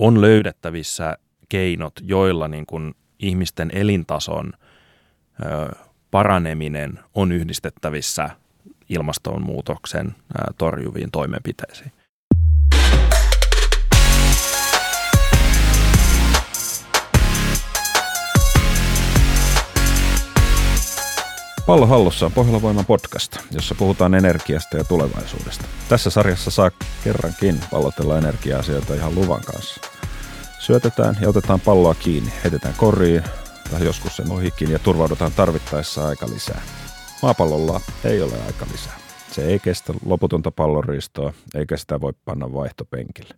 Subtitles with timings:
[0.00, 1.18] on löydettävissä
[1.48, 4.52] keinot, joilla niin kuin ihmisten elintason
[5.44, 5.74] ö,
[6.10, 8.30] paraneminen on yhdistettävissä
[8.88, 11.92] ilmastonmuutoksen ö, torjuviin toimenpiteisiin.
[21.70, 25.64] Pallo hallussa on Pohjola podcast, jossa puhutaan energiasta ja tulevaisuudesta.
[25.88, 26.70] Tässä sarjassa saa
[27.04, 29.80] kerrankin pallotella energia-asioita ihan luvan kanssa.
[30.58, 33.22] Syötetään ja otetaan palloa kiinni, heitetään koriin
[33.70, 36.62] tai joskus sen ohikin ja turvaudutaan tarvittaessa aika lisää.
[37.22, 38.98] Maapallolla ei ole aika lisää.
[39.32, 43.34] Se ei kestä loputonta pallonriistoa, eikä sitä voi panna vaihtopenkille.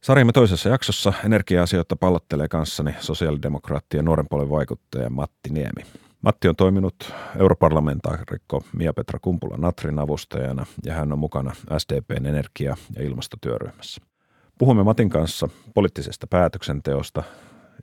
[0.00, 6.09] Sarjamme toisessa jaksossa energia-asioita pallottelee kanssani sosiaalidemokraattien nuoren puolen vaikuttaja Matti Niemi.
[6.22, 14.02] Matti on toiminut europarlamentaarikko Mia-Petra Kumpula-Natrin avustajana ja hän on mukana SDPn energia- ja ilmastotyöryhmässä.
[14.58, 17.22] Puhumme Matin kanssa poliittisesta päätöksenteosta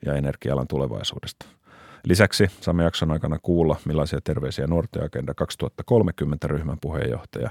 [0.05, 1.45] ja energia-alan tulevaisuudesta.
[2.03, 7.49] Lisäksi saamme jakson aikana kuulla, millaisia terveisiä nuorten agenda 2030 ryhmän puheenjohtaja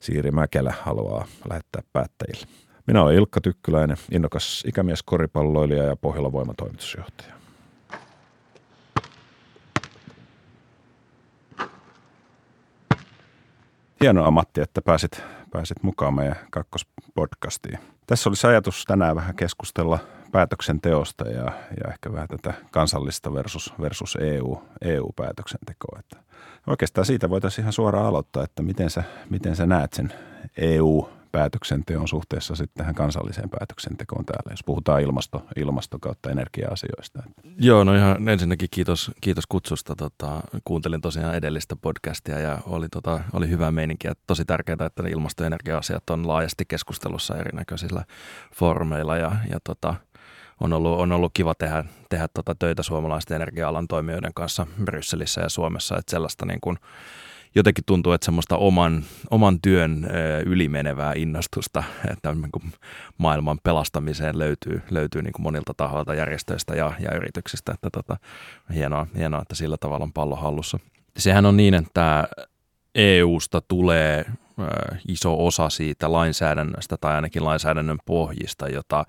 [0.00, 2.46] Siiri Mäkelä haluaa lähettää päättäjille.
[2.86, 7.43] Minä olen Ilkka Tykkyläinen, innokas ikämies koripalloilija ja Pohjola voimatoimitusjohtaja.
[14.04, 17.78] Hienoa Matti, että pääsit, pääsit mukaan meidän kakkospodcastiin.
[18.06, 19.98] Tässä olisi ajatus tänään vähän keskustella
[20.32, 21.44] päätöksenteosta ja,
[21.84, 25.98] ja ehkä vähän tätä kansallista versus, versus EU, EU-päätöksentekoa.
[25.98, 26.16] Että
[26.66, 30.12] oikeastaan siitä voitaisiin ihan suoraan aloittaa, että miten sä, miten sä näet sen
[30.56, 37.22] EU päätöksenteon suhteessa sitten tähän kansalliseen päätöksentekoon täällä, jos puhutaan ilmasto, ilmasto kautta energia-asioista.
[37.58, 39.96] Joo, no ihan ensinnäkin kiitos, kiitos kutsusta.
[39.96, 44.06] Tota, kuuntelin tosiaan edellistä podcastia ja oli, tota, oli hyvä meininki.
[44.06, 48.04] Ja tosi tärkeää, että ilmasto- ja energia-asiat on laajasti keskustelussa erinäköisillä
[48.54, 49.94] foorumeilla ja, ja tota,
[50.60, 55.48] on ollut, on ollut kiva tehdä, tehdä tota töitä suomalaisten energia-alan toimijoiden kanssa Brysselissä ja
[55.48, 56.78] Suomessa, että sellaista niin kuin,
[57.54, 60.06] jotenkin tuntuu, että semmoista oman, oman työn
[60.46, 62.72] ylimenevää innostusta että niin
[63.18, 67.72] maailman pelastamiseen löytyy, löytyy niin kuin monilta tahoilta, järjestöistä ja, ja yrityksistä.
[67.72, 68.16] Että tota,
[68.74, 70.78] hienoa, hienoa, että sillä tavalla on pallo hallussa.
[71.16, 72.28] Sehän on niin, että
[72.94, 74.24] EUsta tulee
[75.08, 79.04] iso osa siitä lainsäädännöstä tai ainakin lainsäädännön pohjista, jota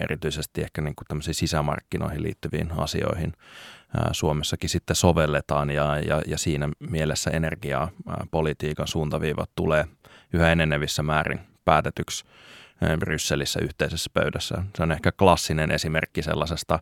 [0.00, 3.32] erityisesti ehkä niin kuin sisämarkkinoihin liittyviin asioihin
[4.12, 9.84] Suomessakin sitten sovelletaan ja, ja, ja siinä mielessä energiapolitiikan suuntaviivat tulee
[10.32, 12.24] yhä enenevissä määrin päätetyksi
[12.98, 14.62] Brysselissä yhteisessä pöydässä.
[14.76, 16.78] Se on ehkä klassinen esimerkki sellaisesta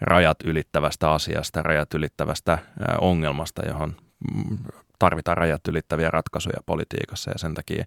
[0.00, 2.58] rajat ylittävästä asiasta, rajat ylittävästä
[3.00, 3.96] ongelmasta, johon
[4.34, 4.58] mm,
[4.98, 7.84] tarvitaan rajat ylittäviä ratkaisuja politiikassa ja sen takia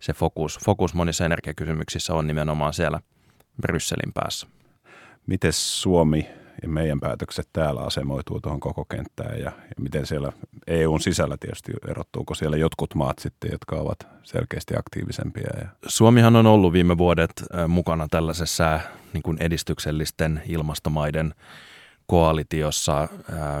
[0.00, 3.00] se fokus, fokus monissa energiakysymyksissä on nimenomaan siellä
[3.62, 4.46] Brysselin päässä.
[5.26, 6.28] Miten Suomi
[6.62, 10.32] ja meidän päätökset täällä asemoituu tuohon koko kenttään ja, ja miten siellä
[10.66, 15.50] EUn sisällä tietysti erottuuko siellä jotkut maat sitten, jotka ovat selkeästi aktiivisempia.
[15.60, 15.68] Ja...
[15.86, 17.32] Suomihan on ollut viime vuodet
[17.68, 18.80] mukana tällaisessa
[19.12, 21.34] niin kuin edistyksellisten ilmastomaiden
[22.06, 23.08] koalitiossa,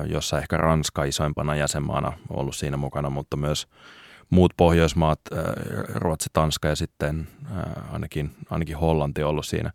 [0.06, 3.66] jossa ehkä Ranska isoimpana jäsenmaana on ollut siinä mukana, mutta myös
[4.30, 5.20] muut Pohjoismaat,
[5.94, 7.28] Ruotsi, Tanska ja sitten
[7.92, 9.70] ainakin, ainakin Hollanti on ollut siinä.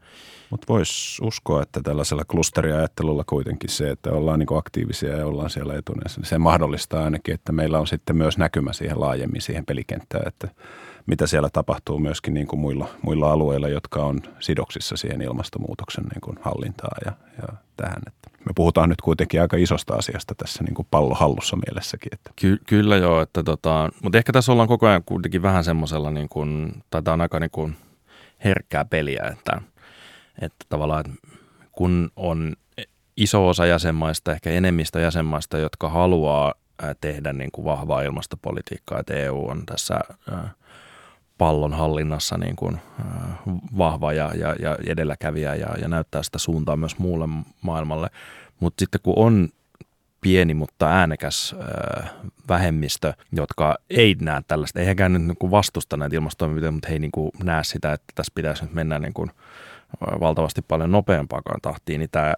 [0.50, 5.76] Mutta voisi uskoa, että tällaisella klusteriajattelulla kuitenkin se, että ollaan niin aktiivisia ja ollaan siellä
[5.76, 10.28] etunensa, niin se mahdollistaa ainakin, että meillä on sitten myös näkymä siihen laajemmin siihen pelikenttään,
[10.28, 10.48] että
[11.06, 16.22] mitä siellä tapahtuu myöskin niin kuin muilla, muilla alueilla, jotka on sidoksissa siihen ilmastonmuutoksen niin
[16.22, 18.02] kuin hallintaan ja, ja tähän.
[18.08, 22.14] Että me puhutaan nyt kuitenkin aika isosta asiasta tässä niin kuin pallohallussa mielessäkin.
[22.14, 22.32] Että.
[22.36, 26.30] Ky- kyllä joo, että tota, mutta ehkä tässä ollaan koko ajan kuitenkin vähän semmoisella, niin
[26.30, 27.76] kuin, tai tämä on aika niin kuin
[28.44, 29.62] herkkää peliä, että,
[30.42, 31.04] että tavallaan
[31.72, 32.54] kun on
[33.18, 36.54] iso osa jäsenmaista, ehkä enemmistö jäsenmaista, jotka haluaa
[37.02, 40.00] tehdä niin kuin vahvaa ilmastopolitiikkaa, että EU on tässä
[41.42, 42.78] pallon hallinnassa niin kuin,
[43.78, 47.28] vahva ja, ja, ja edelläkävijä ja, ja näyttää sitä suuntaa myös muulle
[47.62, 48.10] maailmalle.
[48.60, 49.50] Mutta sitten kun on
[50.22, 52.12] pieni, mutta äänekäs äh,
[52.48, 57.00] vähemmistö, jotka ei näe tällaista, ei heikään nyt niin vastusta näitä ilmastotoimenpiteitä, mutta he ei
[57.00, 59.32] niin kuin näe sitä, että tässä pitäisi nyt mennä niin kuin
[60.02, 62.34] valtavasti paljon nopeampaakaan tahtiin, niin tämä,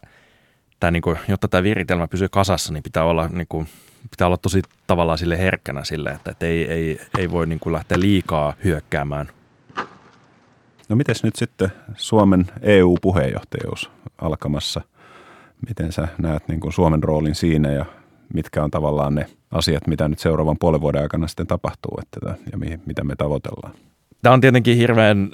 [0.83, 3.67] tämä niin kuin, jotta tämä viritelmä pysyy kasassa, niin pitää olla niin kuin
[4.11, 7.73] pitää olla tosi tavallaan sille herkkänä sille, että, että ei, ei, ei voi niin kuin
[7.73, 9.29] lähteä liikaa hyökkäämään.
[10.89, 14.81] No miten nyt sitten Suomen EU-puheenjohtajuus alkamassa?
[15.67, 17.85] Miten sä näet niin kuin Suomen roolin siinä ja
[18.33, 22.57] mitkä on tavallaan ne asiat, mitä nyt seuraavan puolen vuoden aikana sitten tapahtuu että, ja
[22.57, 23.73] mihin, mitä me tavoitellaan?
[24.23, 25.29] Tämä on tietenkin hirveän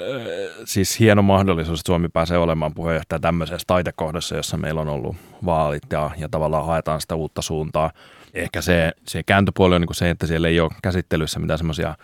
[0.65, 5.15] siis hieno mahdollisuus, että Suomi pääsee olemaan puheenjohtaja tämmöisessä taitekohdassa, jossa meillä on ollut
[5.45, 7.91] vaalit ja, ja tavallaan haetaan sitä uutta suuntaa.
[8.33, 11.95] Ehkä se, se kääntöpuoli on niin se, että siellä ei ole käsittelyssä mitään semmoisia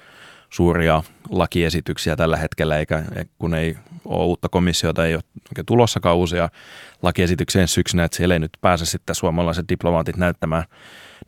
[0.49, 3.03] suuria lakiesityksiä tällä hetkellä, eikä
[3.39, 5.23] kun ei ole uutta komissiota, ei ole
[5.65, 6.49] tulossakaan uusia
[7.01, 10.63] lakiesityksiä ensi syksynä, että siellä ei nyt pääse sitten suomalaiset diplomaatit näyttämään,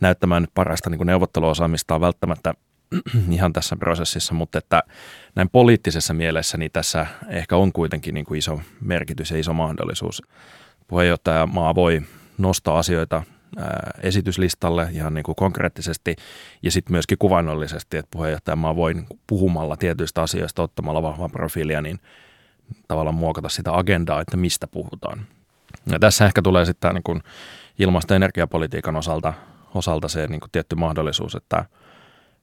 [0.01, 2.53] näyttämään nyt parasta niin neuvotteluosaamistaan välttämättä
[3.31, 4.83] ihan tässä prosessissa, mutta että
[5.35, 10.21] näin poliittisessa mielessä niin tässä ehkä on kuitenkin niin kuin iso merkitys ja iso mahdollisuus.
[10.87, 12.01] Puheenjohtaja maa voi
[12.37, 13.23] nostaa asioita
[14.03, 16.15] esityslistalle ihan niin kuin konkreettisesti
[16.63, 18.95] ja sitten myöskin kuvainnollisesti, että puheenjohtajamaa voi
[19.27, 21.99] puhumalla tietyistä asioista ottamalla vahvaa profiilia, niin
[22.87, 25.25] tavallaan muokata sitä agendaa, että mistä puhutaan.
[25.91, 27.21] Ja tässä ehkä tulee sitten niin
[27.79, 29.33] ilmasto- ja energiapolitiikan osalta,
[29.73, 31.65] osalta se niin kuin tietty mahdollisuus, että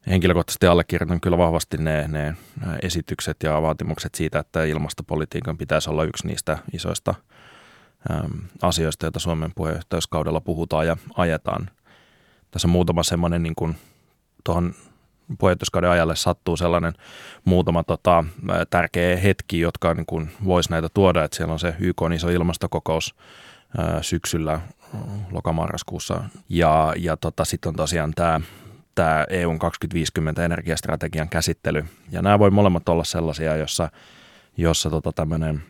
[0.07, 2.37] henkilökohtaisesti allekirjoitan kyllä vahvasti ne, ne
[2.83, 7.15] esitykset ja vaatimukset siitä, että ilmastopolitiikan pitäisi olla yksi niistä isoista
[8.63, 11.71] asioista, joita Suomen puheenjohtajuuskaudella puhutaan ja ajetaan.
[12.51, 13.77] Tässä on muutama semmoinen niin kuin
[14.45, 14.75] tuohon
[15.39, 16.93] puheenjohtajuuskauden ajalle sattuu sellainen
[17.45, 18.25] muutama tota,
[18.71, 22.29] tärkeä hetki, jotka niin kuin voisi näitä tuoda, että siellä on se YK on iso
[22.29, 23.15] ilmastokokous
[23.79, 24.61] ää, syksyllä
[25.31, 28.41] lokamarraskuussa ja, ja tota, sitten on tosiaan tämä
[28.95, 31.85] tämä EUn 2050 energiastrategian käsittely.
[32.11, 33.91] Ja nämä voi molemmat olla sellaisia, jossa,
[34.57, 35.63] jossa tota tämmöinen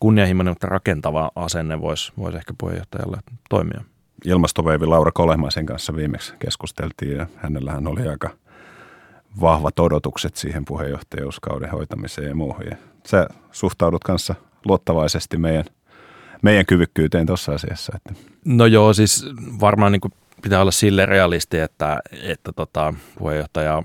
[0.00, 3.18] kunnianhimoinen, mutta rakentava asenne voisi, voisi ehkä puheenjohtajalle
[3.48, 3.80] toimia.
[4.24, 8.30] Ilmastoveivi Laura Kolehmaisen kanssa viimeksi keskusteltiin ja hänellähän oli aika
[9.40, 12.66] vahvat odotukset siihen puheenjohtajuuskauden hoitamiseen ja muuhun.
[12.70, 12.76] Ja
[13.06, 14.34] sä suhtaudut kanssa
[14.64, 15.64] luottavaisesti meidän,
[16.42, 17.92] meidän kyvykkyyteen tuossa asiassa.
[17.96, 18.22] Että.
[18.44, 19.26] No joo, siis
[19.60, 20.12] varmaan niin kuin
[20.42, 23.82] pitää olla sille realisti, että, että tota, puheenjohtaja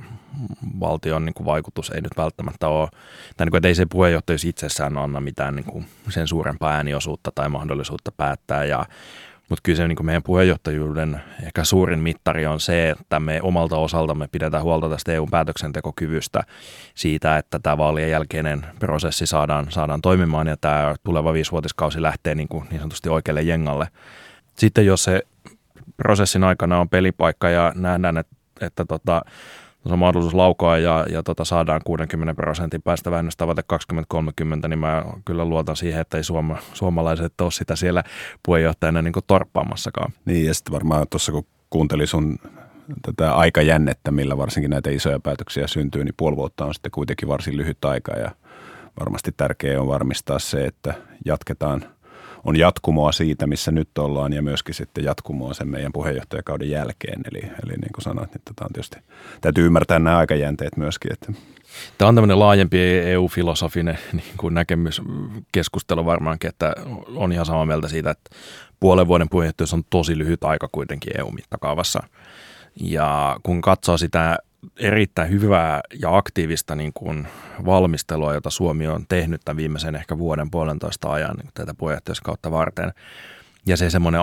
[0.80, 2.90] valtion niin kuin vaikutus ei nyt välttämättä ole,
[3.38, 7.32] tai niin kuin, että ei se puheenjohtajuus itsessään anna mitään niin kuin sen suurempaa ääniosuutta
[7.36, 8.66] tai mahdollisuutta päättää.
[8.66, 8.86] Ja,
[9.50, 13.78] mutta kyllä se niin kuin meidän puheenjohtajuuden ehkä suurin mittari on se, että me omalta
[13.78, 16.44] osaltamme pidetään huolta tästä EU-päätöksentekokyvystä
[16.96, 22.48] siitä, että tämä vaalien jälkeinen prosessi saadaan, saadaan toimimaan ja tämä tuleva viisivuotiskausi lähtee niin,
[22.48, 23.88] kuin niin sanotusti oikealle jengalle.
[24.58, 25.22] Sitten jos se
[25.98, 29.22] prosessin aikana on pelipaikka ja nähdään, että, että tota,
[29.92, 35.46] on mahdollisuus laukoa ja, ja tota, saadaan 60 prosentin päästä vähennystavoite 2030, niin mä kyllä
[35.46, 38.04] luotan siihen, että ei suoma, suomalaiset ole sitä siellä
[38.44, 40.14] puheenjohtajana niin torppaamassakaan.
[40.26, 42.38] Niin ja sitten varmaan tuossa kun kuuntelin sun
[43.02, 47.58] tätä aikajännettä, millä varsinkin näitä isoja päätöksiä syntyy, niin puoli vuotta on sitten kuitenkin varsin
[47.58, 48.32] lyhyt aika ja
[49.00, 50.94] varmasti tärkeää on varmistaa se, että
[51.26, 51.86] jatketaan–
[52.46, 57.22] on jatkumoa siitä, missä nyt ollaan ja myöskin sitten jatkumoa sen meidän puheenjohtajakauden jälkeen.
[57.32, 58.98] Eli, eli niin kuin sanoit, niin tätä on tietysti,
[59.42, 61.14] täytyy ymmärtää nämä aikajänteet myöskin.
[61.14, 61.34] Että.
[61.98, 65.02] Tämä on tämmöinen laajempi EU-filosofinen niin kuin näkemys,
[65.52, 66.76] keskustelu varmaankin, että
[67.16, 68.30] on ihan samaa mieltä siitä, että
[68.80, 72.04] puolen vuoden puheenjohtajuus on tosi lyhyt aika kuitenkin EU-mittakaavassa.
[72.82, 74.38] Ja kun katsoo sitä
[74.78, 77.28] erittäin hyvää ja aktiivista niin kuin
[77.66, 82.94] valmistelua, jota Suomi on tehnyt tämän viimeisen ehkä vuoden puolentoista ajan niin tätä puheenjohtajuuskautta varten.
[83.66, 84.22] Ja se semmoinen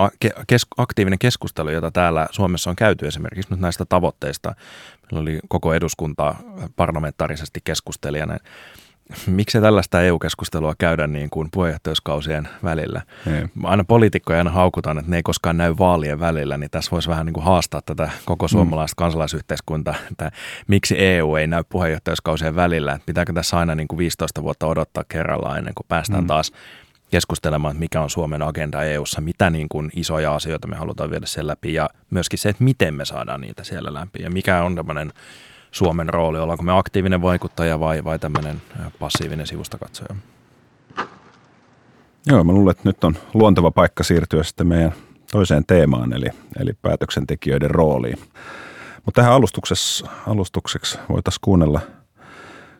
[0.77, 4.55] aktiivinen keskustelu, jota täällä Suomessa on käyty esimerkiksi nyt näistä tavoitteista.
[5.01, 6.35] Meillä oli koko eduskunta
[6.75, 8.37] parlamentaarisesti keskustelijana
[9.27, 13.01] miksi tällaista EU-keskustelua käydä niin kuin puheenjohtajuuskausien välillä?
[13.27, 13.47] Ei.
[13.63, 17.25] Aina poliitikkoja aina haukutaan, että ne ei koskaan näy vaalien välillä, niin tässä voisi vähän
[17.25, 18.49] niin kuin haastaa tätä koko mm.
[18.49, 19.03] suomalaista mm.
[19.03, 20.31] kansalaisyhteiskuntaa, että
[20.67, 25.03] miksi EU ei näy puheenjohtajuuskausien välillä, että pitääkö tässä aina niin kuin 15 vuotta odottaa
[25.07, 26.27] kerrallaan ennen kuin päästään mm.
[26.27, 26.51] taas
[27.11, 31.25] keskustelemaan, että mikä on Suomen agenda EU:ssa, mitä niin kuin isoja asioita me halutaan viedä
[31.25, 34.75] sen läpi ja myöskin se, että miten me saadaan niitä siellä läpi ja mikä on
[34.75, 35.13] tämmöinen
[35.73, 36.39] Suomen rooli?
[36.39, 38.61] Ollaanko me aktiivinen vaikuttaja vai, vai tämmöinen
[38.99, 40.15] passiivinen sivustakatsoja?
[42.25, 44.93] Joo, mä luulen, että nyt on luonteva paikka siirtyä sitten meidän
[45.31, 46.27] toiseen teemaan, eli,
[46.59, 48.17] eli päätöksentekijöiden rooliin.
[49.05, 49.33] Mutta tähän
[50.27, 51.81] alustukseksi voitaisiin kuunnella,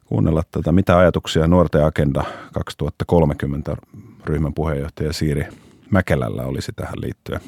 [0.06, 2.24] kuunnella tätä, mitä ajatuksia Nuorten Agenda
[2.54, 3.78] 2030
[4.26, 5.46] ryhmän puheenjohtaja Siiri
[5.90, 7.42] Mäkelällä olisi tähän liittyen.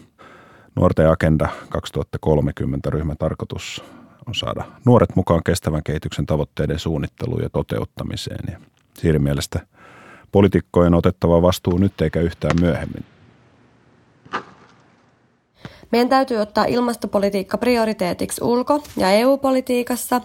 [0.75, 3.83] Nuorten Agenda 2030 ryhmän tarkoitus
[4.27, 8.51] on saada nuoret mukaan kestävän kehityksen tavoitteiden suunnitteluun ja toteuttamiseen.
[8.51, 8.59] Ja
[8.97, 9.59] siinä mielestä
[10.31, 13.05] poliitikkojen otettava vastuu nyt eikä yhtään myöhemmin.
[15.91, 20.21] Meidän täytyy ottaa ilmastopolitiikka prioriteetiksi ulko- ja EU-politiikassa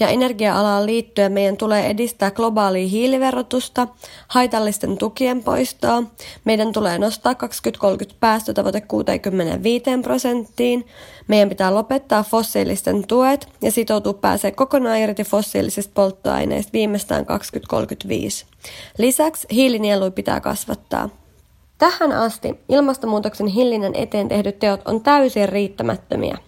[0.00, 3.88] Ja energia-alaan liittyen meidän tulee edistää globaalia hiiliverotusta,
[4.28, 6.02] haitallisten tukien poistoa,
[6.44, 10.86] meidän tulee nostaa 2030 päästötavoite 65 prosenttiin,
[11.28, 18.46] meidän pitää lopettaa fossiilisten tuet ja sitoutua pääsee kokonaan irti fossiilisista polttoaineista viimeistään 2035.
[18.98, 21.08] Lisäksi hiilinielui pitää kasvattaa.
[21.78, 26.38] Tähän asti ilmastonmuutoksen hillinnän eteen tehdyt teot on täysin riittämättömiä.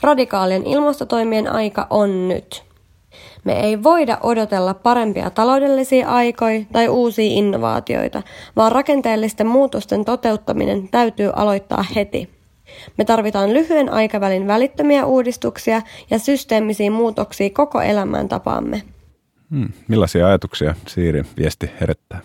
[0.00, 2.71] Radikaalien ilmastotoimien aika on nyt.
[3.44, 8.22] Me ei voida odotella parempia taloudellisia aikoja tai uusia innovaatioita,
[8.56, 12.28] vaan rakenteellisten muutosten toteuttaminen täytyy aloittaa heti.
[12.98, 18.82] Me tarvitaan lyhyen aikavälin välittömiä uudistuksia ja systeemisiä muutoksia koko elämäntapaamme.
[19.50, 19.68] Hmm.
[19.88, 22.20] Millaisia ajatuksia Siiri viesti herättää?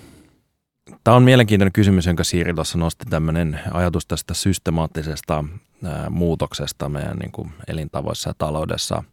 [1.04, 5.44] Tämä on mielenkiintoinen kysymys, jonka Siiri tuossa nosti tämmöinen ajatus tästä systemaattisesta
[5.84, 9.04] ää, muutoksesta meidän niin kuin elintavoissa ja taloudessa.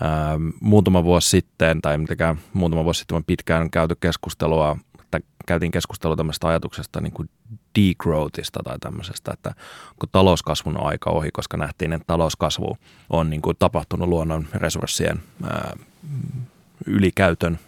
[0.00, 4.76] Ää, muutama vuosi sitten, tai mitenkään muutama vuosi sitten, pitkään käyty keskustelua,
[5.10, 7.30] tai käytiin keskustelua tämmöisestä ajatuksesta niin kuin
[7.78, 9.54] degrowthista tai tämmöisestä, että
[9.98, 12.78] kun talouskasvun aika ohi, koska nähtiin, että talouskasvu
[13.10, 15.76] on niin kuin tapahtunut luonnon resurssien ää,
[16.86, 17.58] ylikäytön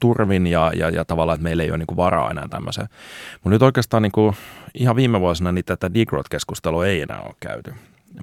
[0.00, 2.88] turvin ja, ja, ja tavallaan, että meillä ei ole niin kuin varaa enää tämmöiseen.
[3.34, 4.36] Mutta nyt oikeastaan niin kuin,
[4.74, 7.74] ihan viime vuosina niin tätä degrowth-keskustelua ei enää ole käyty,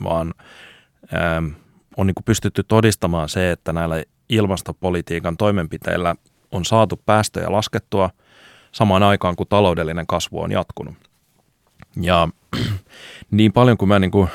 [0.04, 0.34] vaan
[1.14, 1.48] ähm,
[1.98, 6.16] on niin kuin pystytty todistamaan se, että näillä ilmastopolitiikan toimenpiteillä
[6.52, 8.10] on saatu päästöjä laskettua
[8.72, 10.96] samaan aikaan, kun taloudellinen kasvu on jatkunut.
[12.02, 12.28] Ja
[13.32, 14.30] niin paljon kuin mä niin kuin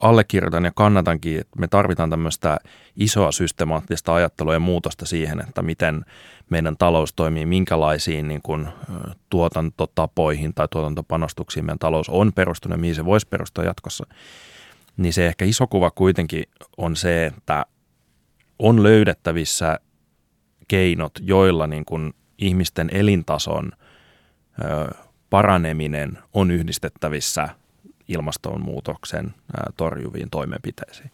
[0.00, 2.58] allekirjoitan ja kannatankin, että me tarvitaan tämmöistä
[2.96, 6.04] isoa systemaattista ajattelua ja muutosta siihen, että miten
[6.50, 8.68] meidän talous toimii, minkälaisiin niin kuin,
[9.30, 14.06] tuotantotapoihin tai tuotantopanostuksiin meidän talous on perustunut ja mihin se voisi perustua jatkossa.
[15.00, 16.44] Niin se ehkä iso kuva kuitenkin
[16.76, 17.66] on se, että
[18.58, 19.80] on löydettävissä
[20.68, 23.72] keinot, joilla niin kuin ihmisten elintason
[25.30, 27.48] paraneminen on yhdistettävissä–
[28.10, 29.34] ilmastonmuutoksen
[29.76, 31.10] torjuviin toimenpiteisiin.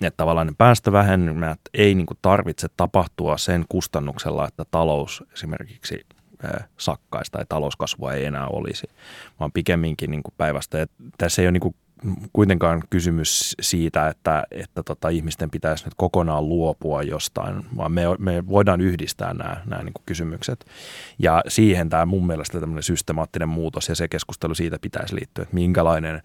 [0.00, 6.06] Että tavallaan ne päästövähennymät ei niin tarvitse tapahtua sen kustannuksella, että talous esimerkiksi
[6.76, 8.86] sakkaista tai talouskasvua ei enää olisi,
[9.40, 10.82] vaan pikemminkin niin kuin päivästä.
[10.82, 11.74] Että tässä ei ole niin kuin
[12.32, 18.48] kuitenkaan kysymys siitä, että, että tota, ihmisten pitäisi nyt kokonaan luopua jostain, vaan me, me
[18.48, 20.66] voidaan yhdistää nämä, nämä niin kysymykset.
[21.18, 25.54] Ja siihen tämä mun mielestä tämmöinen systemaattinen muutos ja se keskustelu siitä pitäisi liittyä, että
[25.54, 26.22] minkälainen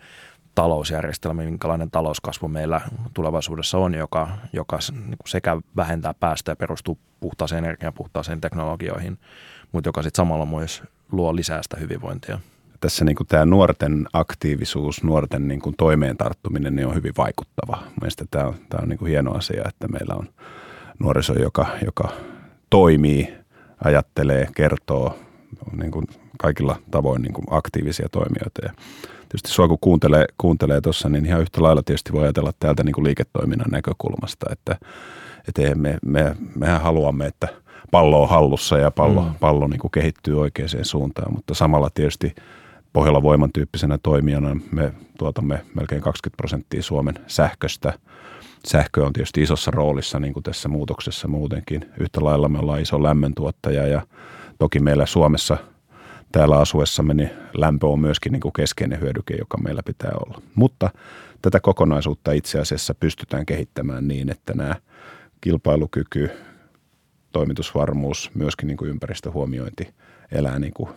[0.56, 2.82] talousjärjestelmä, minkälainen talouskasvu meillä
[3.14, 9.18] tulevaisuudessa on, joka, joka niin sekä vähentää päästöjä, perustuu puhtaaseen energiaan, puhtaaseen teknologioihin,
[9.72, 12.40] mutta joka sitten samalla myös luo lisää sitä hyvinvointia
[12.80, 17.84] tässä niin kuin tämä nuorten aktiivisuus, nuorten niin kuin toimeen tarttuminen niin on hyvin vaikuttava.
[18.02, 20.30] Mielestäni tämä on, tämä on niin kuin hieno asia, että meillä on
[21.00, 22.10] nuoriso, joka, joka
[22.70, 23.34] toimii,
[23.84, 25.20] ajattelee, kertoo
[25.78, 26.06] niin kuin
[26.38, 28.62] kaikilla tavoin niin kuin aktiivisia toimijoita.
[28.64, 28.74] Ja
[29.20, 32.94] tietysti sua kun kuuntelee, kuuntelee tuossa, niin ihan yhtä lailla tietysti voi ajatella täältä niin
[32.94, 34.78] kuin liiketoiminnan näkökulmasta, että,
[35.48, 37.48] että me, me, mehän haluamme, että
[37.92, 39.36] pallo on hallussa ja pallo, mm.
[39.40, 42.36] pallo niin kuin kehittyy oikeaan suuntaan, mutta samalla tietysti–
[42.94, 47.94] Pohjola Voiman tyyppisenä toimijana me tuotamme melkein 20 prosenttia Suomen sähköstä.
[48.68, 51.86] Sähkö on tietysti isossa roolissa niin kuin tässä muutoksessa muutenkin.
[52.00, 54.02] Yhtä lailla me ollaan iso lämmöntuottaja ja
[54.60, 55.58] toki meillä Suomessa
[56.32, 60.42] täällä asuessamme niin lämpö on myöskin niin kuin keskeinen hyödyke, joka meillä pitää olla.
[60.56, 60.90] Mutta
[61.42, 64.76] tätä kokonaisuutta itse asiassa pystytään kehittämään niin, että nämä
[65.42, 66.30] kilpailukyky,
[67.32, 69.94] toimitusvarmuus, myöskin niin kuin ympäristöhuomiointi
[70.32, 70.90] elää niin kuin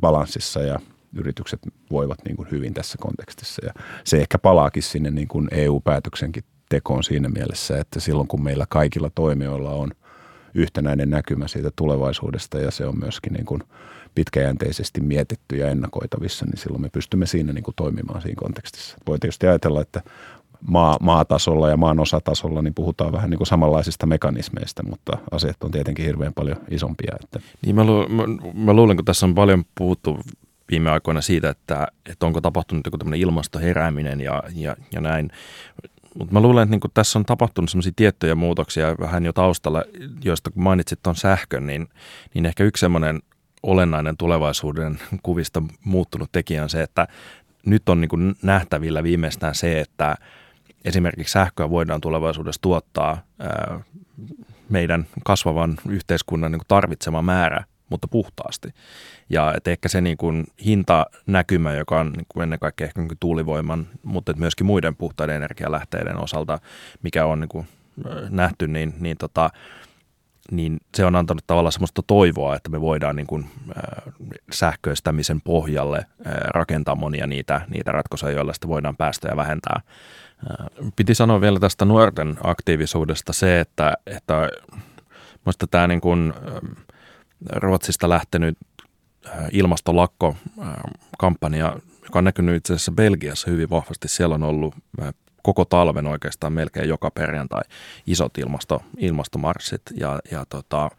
[0.00, 0.78] balanssissa ja
[1.14, 1.60] yritykset
[1.90, 3.66] voivat niin kuin hyvin tässä kontekstissa.
[3.66, 3.72] Ja
[4.04, 9.10] se ehkä palaakin sinne niin kuin EU-päätöksenkin tekoon siinä mielessä, että silloin kun meillä kaikilla
[9.14, 9.90] toimijoilla on
[10.54, 13.62] yhtenäinen näkymä siitä tulevaisuudesta ja se on myöskin niin kuin
[14.14, 18.96] pitkäjänteisesti mietitty ja ennakoitavissa, niin silloin me pystymme siinä niin kuin toimimaan siinä kontekstissa.
[19.06, 20.02] Voi tietysti ajatella, että
[20.60, 25.70] maa, maatasolla ja maan osatasolla niin puhutaan vähän niin kuin samanlaisista mekanismeista, mutta asiat on
[25.70, 27.16] tietenkin hirveän paljon isompia.
[27.24, 27.40] Että.
[27.62, 28.22] Niin mä, lu, mä,
[28.54, 30.18] mä luulen, kun tässä on paljon puhuttu
[30.70, 35.30] viime aikoina siitä, että, että onko tapahtunut joku tämmöinen ilmastoherääminen ja, ja, ja näin.
[36.18, 39.82] Mutta mä luulen, että niin tässä on tapahtunut semmoisia tiettyjä muutoksia vähän jo taustalla,
[40.24, 41.88] joista kun mainitsit tuon sähkön, niin,
[42.34, 43.22] niin ehkä yksi semmoinen
[43.62, 47.08] olennainen tulevaisuuden kuvista muuttunut tekijä on se, että
[47.66, 50.16] nyt on niin nähtävillä viimeistään se, että
[50.84, 53.80] esimerkiksi sähköä voidaan tulevaisuudessa tuottaa ää,
[54.68, 58.68] meidän kasvavan yhteiskunnan niin tarvitsema määrä mutta puhtaasti.
[59.30, 63.08] Ja et ehkä se niin kuin hintanäkymä, joka on niin kuin ennen kaikkea ehkä niin
[63.08, 66.58] kuin tuulivoiman, mutta myöskin muiden puhtaiden energialähteiden osalta,
[67.02, 67.66] mikä on niin kuin
[68.30, 69.50] nähty, niin, niin, tota,
[70.50, 74.14] niin se on antanut tavallaan semmoista toivoa, että me voidaan niin kuin, äh,
[74.52, 79.80] sähköistämisen pohjalle äh, rakentaa monia niitä, niitä ratkaisuja, joilla sitä voidaan päästöjä vähentää.
[80.50, 80.66] Äh,
[80.96, 84.48] piti sanoa vielä tästä nuorten aktiivisuudesta se, että, että
[85.44, 86.84] minusta tämä niin kuin, äh,
[87.46, 88.58] Ruotsista lähtenyt
[89.26, 94.08] äh, ilmastolakko-kampanja, joka on näkynyt itse asiassa Belgiassa hyvin vahvasti.
[94.08, 97.62] Siellä on ollut äh, koko talven oikeastaan melkein joka perjantai
[98.06, 99.82] isot ilmasto, ilmastomarssit.
[100.00, 100.90] Ja, ja tota,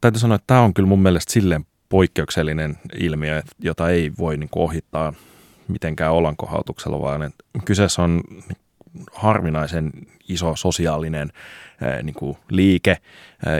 [0.00, 4.50] täytyy sanoa, että tämä on kyllä mun mielestä silleen poikkeuksellinen ilmiö, jota ei voi niin
[4.50, 5.12] kuin, ohittaa
[5.68, 8.20] mitenkään olankohautuksella, vaan että kyseessä on
[9.12, 9.92] harvinaisen
[10.28, 11.32] iso sosiaalinen
[12.02, 12.96] niin kuin liike,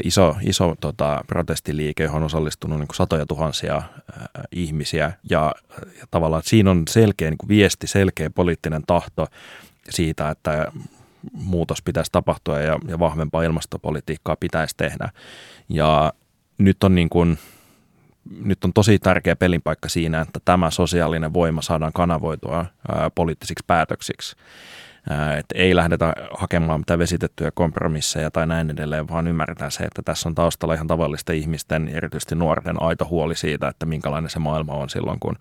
[0.05, 5.13] iso, iso tota, protestiliike, johon on osallistunut niin kuin satoja tuhansia ää, ihmisiä.
[5.31, 5.55] Ja,
[5.99, 9.27] ja tavallaan siinä on selkeä niin kuin viesti, selkeä poliittinen tahto
[9.91, 10.73] siitä, että
[11.33, 15.09] muutos pitäisi tapahtua ja, ja vahvempaa ilmastopolitiikkaa pitäisi tehdä.
[15.69, 16.13] Ja
[16.59, 17.39] nyt on niin kuin,
[18.45, 24.37] nyt on tosi tärkeä pelinpaikka siinä, että tämä sosiaalinen voima saadaan kanavoitua ää, poliittisiksi päätöksiksi
[25.39, 30.29] että ei lähdetä hakemaan mitään vesitettyjä kompromisseja tai näin edelleen, vaan ymmärretään se, että tässä
[30.29, 34.91] on taustalla ihan tavallisten ihmisten, erityisesti nuorten aito huoli siitä, että minkälainen se maailma on
[34.91, 35.37] silloin, kun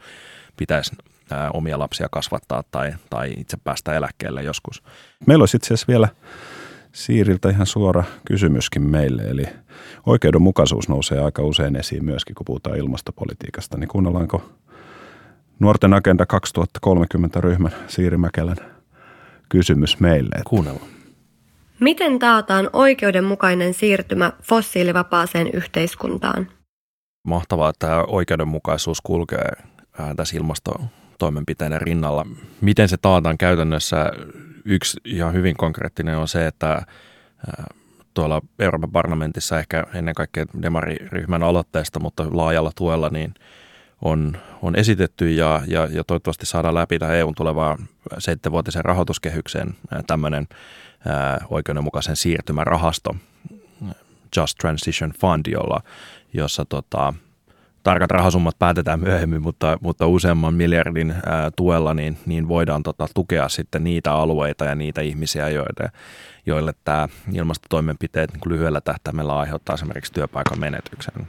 [0.57, 0.95] pitäisi
[1.53, 4.83] omia lapsia kasvattaa tai, tai itse päästä eläkkeelle joskus.
[5.25, 6.07] Meillä olisi itse asiassa vielä
[6.91, 9.43] Siiriltä ihan suora kysymyskin meille, eli
[10.05, 14.49] oikeudenmukaisuus nousee aika usein esiin myöskin, kun puhutaan ilmastopolitiikasta, niin kuunnellaanko
[15.59, 18.76] Nuorten Agenda 2030 ryhmän Siiri Mäkelän
[19.49, 20.41] kysymys meille.
[20.47, 20.87] Kuunnellaan.
[21.79, 26.47] Miten taataan oikeudenmukainen siirtymä fossiilivapaaseen yhteiskuntaan?
[27.23, 29.51] Mahtavaa, että tämä oikeudenmukaisuus kulkee
[30.15, 32.25] tässä ilmastotoimenpiteiden rinnalla.
[32.61, 34.11] Miten se taataan käytännössä?
[34.65, 36.85] Yksi ihan hyvin konkreettinen on se, että
[38.13, 43.33] tuolla Euroopan parlamentissa ehkä ennen kaikkea demariryhmän aloitteesta, mutta laajalla tuella, niin–
[44.01, 47.77] on, on esitetty ja, ja, ja toivottavasti saadaan läpi tähän EUn tulevaan
[48.17, 49.75] seitsemänvuotisen rahoituskehykseen
[50.07, 50.47] tämmöinen
[51.49, 53.15] oikeudenmukaisen siirtymän rahasto,
[54.37, 55.81] Just Transition Fund, jolla,
[56.33, 57.13] jossa tota,
[57.83, 63.49] tarkat rahasummat päätetään myöhemmin, mutta, mutta useamman miljardin ää, tuella niin, niin voidaan tota, tukea
[63.49, 65.91] sitten niitä alueita ja niitä ihmisiä, joille,
[66.45, 71.27] joille tämä ilmastotoimenpiteet niin lyhyellä tähtäimellä aiheuttaa esimerkiksi työpaikan menetyksen.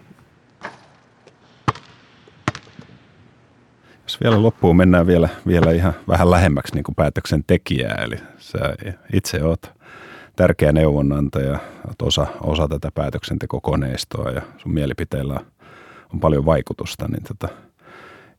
[4.08, 8.58] Jos vielä loppuun mennään vielä, vielä ihan vähän lähemmäksi niin kuin päätöksentekijää, eli sä
[9.12, 9.72] itse oot
[10.36, 15.40] tärkeä neuvonantaja, oot osa, osa tätä päätöksentekokoneistoa ja sun mielipiteillä
[16.14, 17.48] on paljon vaikutusta, niin tota,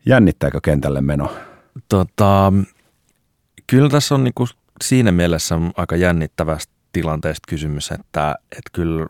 [0.05, 1.31] jännittääkö kentälle meno?
[1.89, 2.53] Tota,
[3.67, 4.47] kyllä tässä on niinku
[4.83, 9.07] siinä mielessä aika jännittävästä tilanteesta kysymys, että, että kyllä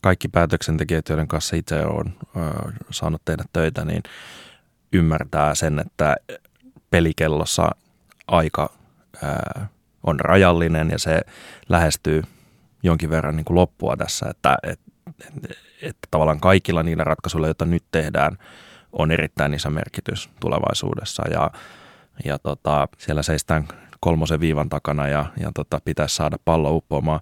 [0.00, 2.14] kaikki päätöksentekijät, joiden kanssa itse olen
[2.90, 4.02] saanut tehdä töitä, niin–
[4.92, 6.16] ymmärtää sen, että
[6.90, 7.70] pelikellossa
[8.26, 8.70] aika
[9.22, 9.68] ää,
[10.02, 11.20] on rajallinen ja se
[11.68, 12.22] lähestyy
[12.82, 14.90] jonkin verran niin kuin loppua tässä, että, että,
[15.82, 18.38] että tavallaan kaikilla niillä ratkaisuilla, joita nyt tehdään,
[18.92, 21.50] on erittäin iso merkitys tulevaisuudessa ja,
[22.24, 23.68] ja tota, siellä seistään
[24.00, 27.20] kolmosen viivan takana ja, ja tota, pitäisi saada pallo uppoamaan,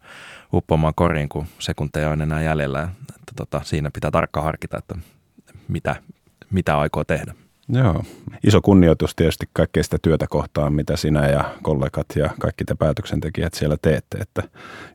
[0.52, 2.82] uppoamaan koriin, kun sekunteja on enää jäljellä.
[3.00, 4.94] Että tota, siinä pitää tarkkaan harkita, että
[5.68, 5.96] mitä,
[6.50, 7.34] mitä aikoo tehdä.
[7.68, 8.02] Joo.
[8.46, 13.54] Iso kunnioitus tietysti kaikkea sitä työtä kohtaan, mitä sinä ja kollegat ja kaikki te päätöksentekijät
[13.54, 14.18] siellä teette.
[14.18, 14.42] Että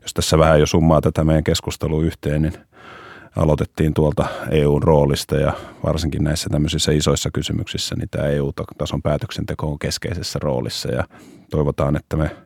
[0.02, 2.52] jos tässä vähän jo summaa tätä meidän keskustelua yhteen, niin
[3.36, 5.52] aloitettiin tuolta EUn roolista ja
[5.84, 11.04] varsinkin näissä tämmöisissä isoissa kysymyksissä, niin tämä EU-tason päätöksenteko on keskeisessä roolissa ja
[11.50, 12.36] toivotaan, että me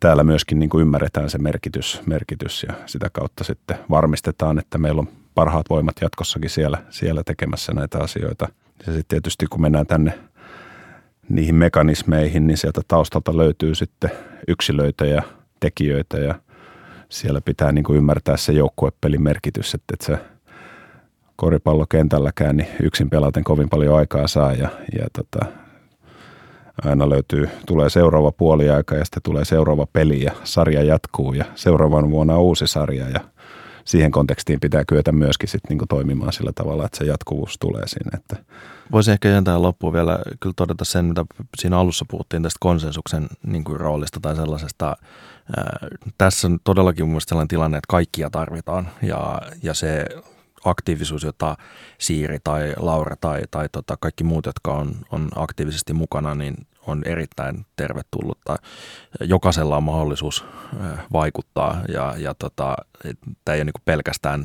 [0.00, 5.00] täällä myöskin niin kuin ymmärretään se merkitys, merkitys ja sitä kautta sitten varmistetaan, että meillä
[5.00, 8.48] on parhaat voimat jatkossakin siellä, siellä tekemässä näitä asioita–
[8.86, 10.18] ja sitten tietysti kun mennään tänne
[11.28, 14.10] niihin mekanismeihin, niin sieltä taustalta löytyy sitten
[14.48, 15.22] yksilöitä ja
[15.60, 16.34] tekijöitä ja
[17.08, 20.18] siellä pitää niin kuin ymmärtää se joukkuepelin merkitys, että, se
[21.36, 25.46] koripallokentälläkään niin yksin pelaten kovin paljon aikaa saa ja, ja tota,
[26.84, 32.10] aina löytyy, tulee seuraava puoliaika ja sitten tulee seuraava peli ja sarja jatkuu ja seuraavan
[32.10, 33.20] vuonna uusi sarja ja
[33.88, 38.10] siihen kontekstiin pitää kyetä myöskin sit niinku toimimaan sillä tavalla, että se jatkuvuus tulee sinne.
[38.14, 38.36] Että.
[38.92, 41.24] Voisin ehkä jäntää loppuun vielä kyllä todeta sen, mitä
[41.58, 44.96] siinä alussa puhuttiin tästä konsensuksen niin kuin roolista tai sellaisesta.
[45.56, 50.06] Ää, tässä on todellakin mun mielestä sellainen tilanne, että kaikkia tarvitaan ja, ja se
[50.64, 51.56] aktiivisuus, jota
[51.98, 57.02] Siiri tai Laura tai, tai tota kaikki muut, jotka on, on aktiivisesti mukana, niin on
[57.04, 58.56] erittäin tervetullutta.
[59.20, 60.44] Jokaisella on mahdollisuus
[61.12, 62.76] vaikuttaa ja, ja tota,
[63.44, 64.44] tämä ei ole niin pelkästään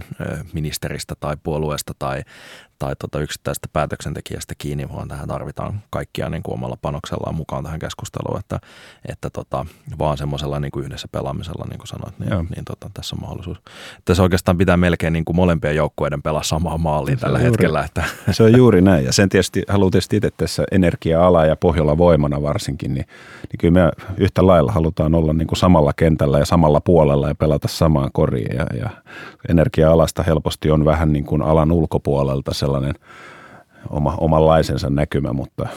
[0.53, 2.21] ministeristä tai puolueesta tai,
[2.79, 7.79] tai tota yksittäisestä päätöksentekijästä kiinni, vaan tähän tarvitaan kaikkia niin kuin omalla panoksellaan mukaan tähän
[7.79, 8.60] keskusteluun, että,
[9.08, 9.65] että tota,
[9.99, 13.58] vaan semmoisella niin kuin yhdessä pelaamisella, niin kuin sanoit, niin, niin tota, tässä on mahdollisuus.
[14.06, 17.84] Tässä oikeastaan pitää melkein niin kuin molempien joukkueiden pelaa samaan maaliin tällä juuri, hetkellä.
[17.84, 18.03] Että.
[18.32, 21.97] Se on juuri näin, ja sen tietysti haluan tietysti itse tässä energia-ala ja Pohjola
[22.34, 23.06] voimana varsinkin, niin,
[23.41, 27.36] niin kyllä me yhtä lailla halutaan olla niin kuin samalla kentällä ja samalla puolella ja
[27.36, 28.89] pelata samaan koriin, ja, ja
[29.50, 32.93] energia-alasta helposti on vähän niin kuin alan ulkopuolelta sellainen
[33.89, 35.67] oma, omanlaisensa näkymä, mutta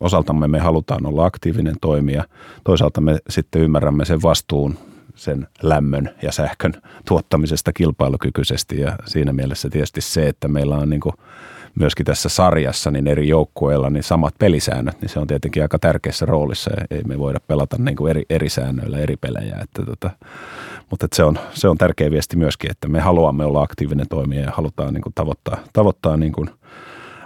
[0.00, 2.24] osaltamme me halutaan olla aktiivinen toimija.
[2.64, 4.78] Toisaalta me sitten ymmärrämme sen vastuun
[5.14, 6.72] sen lämmön ja sähkön
[7.08, 11.14] tuottamisesta kilpailukykyisesti ja siinä mielessä tietysti se, että meillä on niin kuin
[11.80, 16.26] myöskin tässä sarjassa niin eri joukkueilla niin samat pelisäännöt, niin se on tietenkin aika tärkeässä
[16.26, 19.56] roolissa ei me voida pelata niin kuin eri, eri säännöillä eri pelejä.
[19.62, 20.10] Että tota,
[20.90, 24.42] mutta että se, on, se on tärkeä viesti myöskin, että me haluamme olla aktiivinen toimija
[24.42, 26.50] ja halutaan niin kuin tavoittaa, tavoittaa niin kuin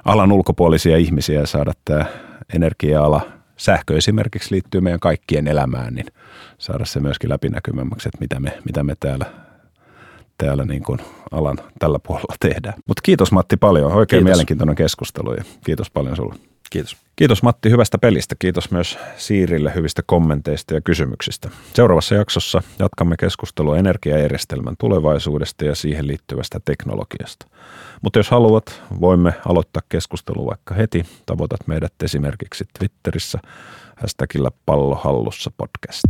[0.05, 2.05] alan ulkopuolisia ihmisiä ja saada tämä
[2.55, 3.21] energia-ala,
[3.57, 6.07] sähkö esimerkiksi liittyy meidän kaikkien elämään, niin
[6.59, 9.27] saada se myöskin läpinäkymämmäksi, että mitä me, mitä me täällä
[10.39, 10.99] täällä niin kuin
[11.31, 12.75] alan tällä puolella tehdään.
[12.87, 14.25] Mutta kiitos Matti paljon, oikein kiitos.
[14.25, 16.35] mielenkiintoinen keskustelu ja kiitos paljon sulle.
[16.71, 16.97] Kiitos.
[17.17, 18.35] Kiitos Matti hyvästä pelistä.
[18.39, 21.51] Kiitos myös Siirille hyvistä kommenteista ja kysymyksistä.
[21.75, 27.47] Seuraavassa jaksossa jatkamme keskustelua energiajärjestelmän tulevaisuudesta ja siihen liittyvästä teknologiasta.
[28.03, 31.05] Mutta jos haluat, voimme aloittaa keskustelua vaikka heti.
[31.27, 33.39] Tavoitat meidät esimerkiksi Twitterissä
[33.97, 36.05] hashtagillä pallohallussa podcast.